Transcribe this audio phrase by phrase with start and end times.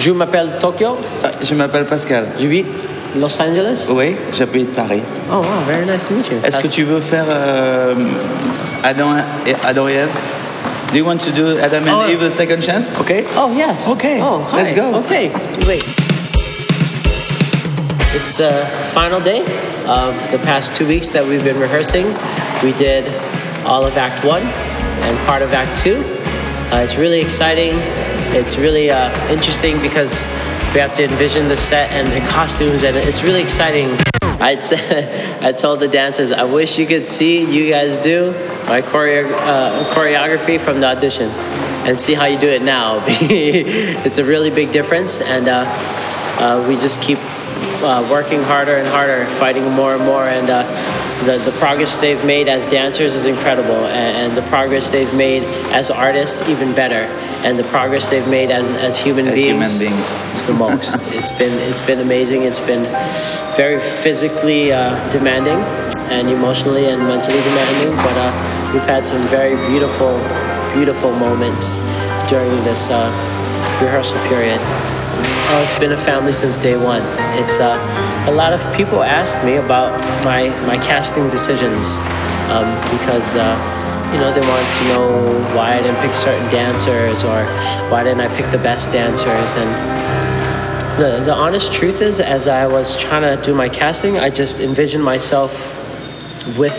[0.00, 0.96] Je m'appelle Tokyo.
[1.22, 2.26] Ah, Je m'appelle Pascal.
[2.40, 2.66] J'habite
[3.16, 3.86] Los Angeles.
[3.90, 5.02] Oui, j'habite Paris.
[5.30, 6.38] Oh, wow, very nice to meet you.
[6.44, 7.94] Est-ce que tu veux faire euh,
[8.82, 9.16] Adam
[9.46, 10.08] et Adam et Ève
[10.92, 12.10] Do you want to do Adam and Oh.
[12.10, 12.90] Eve the second chance?
[13.00, 13.24] Okay.
[13.36, 13.88] Oh, yes.
[13.88, 14.56] Okay, Oh, hi.
[14.58, 14.94] let's go.
[15.00, 15.30] Okay,
[15.68, 15.84] wait.
[18.14, 18.50] It's the
[18.92, 19.40] final day
[19.86, 22.06] of the past two weeks that we've been rehearsing.
[22.62, 23.04] We did
[23.66, 24.42] all of Act One
[25.02, 26.02] and part of Act Two.
[26.72, 27.72] Uh, it's really exciting.
[28.32, 30.24] It's really uh, interesting because
[30.72, 33.88] we have to envision the set and the costumes, and it's really exciting.
[34.22, 34.62] I'd
[35.42, 38.30] I told the dancers, I wish you could see you guys do
[38.68, 41.28] my choreo- uh, choreography from the audition
[41.86, 43.02] and see how you do it now.
[43.08, 45.64] it's a really big difference, and uh,
[46.38, 47.18] uh, we just keep
[47.82, 50.62] uh, working harder and harder, fighting more and more, and uh,
[51.24, 55.42] the, the progress they've made as dancers is incredible, and, and the progress they've made
[55.72, 57.08] as artists even better,
[57.44, 60.46] and the progress they've made as, as human As human beings beings.
[60.46, 60.98] the most.
[61.16, 62.42] it's been it's been amazing.
[62.42, 62.84] It's been
[63.56, 65.58] very physically uh, demanding
[66.10, 70.18] and emotionally and mentally demanding, but uh, we've had some very beautiful,
[70.74, 71.76] beautiful moments
[72.28, 73.08] during this uh,
[73.82, 74.58] rehearsal period.
[75.52, 77.02] Oh, it's been a family since day one.
[77.38, 77.76] It's uh,
[78.28, 81.96] a lot of people asked me about my my casting decisions
[82.50, 83.34] um, because.
[84.12, 87.44] You know, they want to know why I didn't pick certain dancers or
[87.90, 89.54] why didn't I pick the best dancers.
[89.54, 89.70] And
[90.98, 94.58] the, the honest truth is, as I was trying to do my casting, I just
[94.58, 95.76] envisioned myself
[96.58, 96.76] with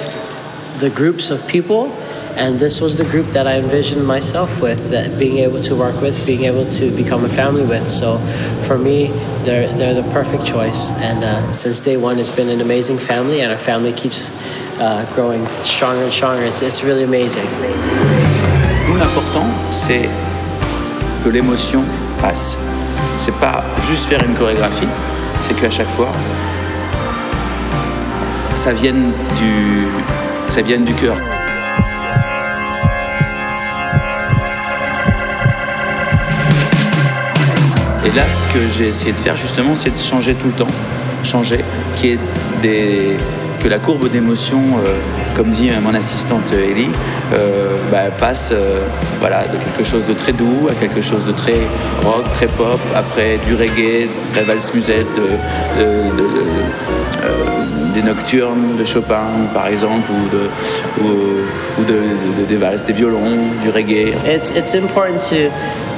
[0.79, 1.87] the groups of people,
[2.35, 6.01] and this was the group that I envisioned myself with, that being able to work
[6.01, 7.87] with, being able to become a family with.
[7.87, 8.17] So
[8.67, 9.07] for me,
[9.43, 10.91] they're, they're the perfect choice.
[10.93, 14.31] And uh, since day one, it's been an amazing family, and our family keeps
[14.79, 16.43] uh, growing stronger and stronger.
[16.43, 17.45] It's, it's really amazing.
[18.87, 20.09] Nous, l'important, c'est
[21.23, 21.83] que l'émotion
[22.19, 22.57] passe.
[23.17, 24.87] C'est pas juste faire une chorégraphie,
[25.41, 26.11] c'est qu'à chaque fois,
[28.55, 29.87] ça vienne du,
[30.49, 31.17] ça vienne du cœur.
[38.05, 40.67] Et là, ce que j'ai essayé de faire justement, c'est de changer tout le temps,
[41.23, 41.63] changer,
[41.95, 42.19] qui est
[43.61, 44.95] que la courbe d'émotion, euh,
[45.35, 46.89] comme dit mon assistante Ellie,
[47.35, 48.79] euh, bah, passe euh,
[49.21, 51.53] de quelque chose de très doux à quelque chose de très
[52.03, 55.05] rock, très pop, après du reggae, de la valse musette,
[55.77, 56.41] de-
[57.93, 60.49] des nocturnes de Chopin par exemple, ou, de,
[61.03, 61.93] ou, ou de,
[62.39, 64.13] de- des valses, des violons, du reggae.
[64.25, 65.49] It's it's important to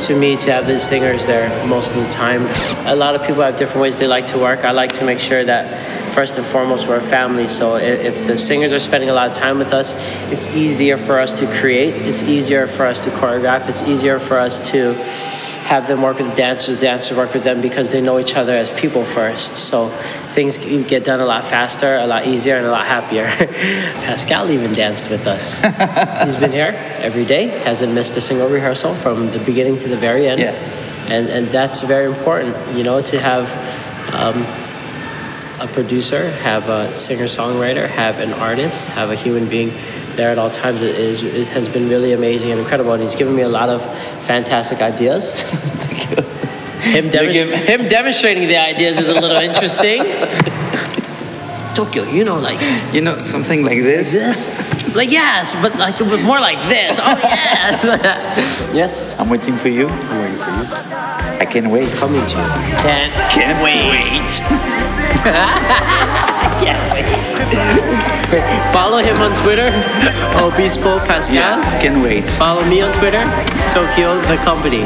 [0.08, 2.46] to me to have the singers there most of the time.
[2.86, 4.64] A lot of people have different ways they like to work.
[4.66, 5.66] I like to make sure that
[6.14, 7.48] first and foremost we're a family.
[7.48, 9.96] So if, if the singers are spending a lot of time with us,
[10.32, 11.94] it's easier for us to create.
[12.08, 13.68] It's easier for us to choreograph.
[13.68, 14.94] It's easier for us to
[15.64, 18.36] have them work with the dancers, the dancers work with them because they know each
[18.36, 19.56] other as people first.
[19.56, 23.26] So things get done a lot faster, a lot easier, and a lot happier.
[24.06, 25.62] Pascal even danced with us.
[26.26, 29.98] He's been here every day, hasn't missed a single rehearsal from the beginning to the
[29.98, 30.42] very end.
[30.42, 30.52] Yeah.
[31.10, 33.52] And, and that's very important, you know, to have
[34.14, 34.46] um,
[35.60, 39.72] a producer, have a singer songwriter, have an artist, have a human being
[40.16, 40.82] there at all times.
[40.82, 42.94] It, is, it has been really amazing and incredible.
[42.94, 43.82] And he's given me a lot of
[44.26, 45.42] fantastic ideas.
[46.82, 50.04] him, demonst- give- him demonstrating the ideas is a little interesting.
[51.76, 52.60] Tokyo, you know, like
[52.94, 54.14] You know, something like this.
[54.14, 54.96] this?
[54.96, 57.00] Like, yes, but like but more like this.
[57.02, 58.70] Oh, yes.
[58.74, 59.88] yes, I'm waiting for you.
[59.90, 60.68] I'm waiting for you.
[61.42, 61.90] I can't wait.
[61.96, 62.44] Coming to you.
[62.86, 64.30] Can't, Can't wait.
[66.62, 67.23] Can't wait.
[68.74, 69.68] Follow him on Twitter,
[70.44, 71.36] Obispo Pascal.
[71.36, 72.30] Yeah, can't wait.
[72.30, 73.24] Follow me on Twitter,
[73.70, 74.86] Tokyo the Company.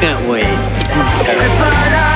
[0.00, 0.44] Can't wait.
[1.24, 2.09] Separar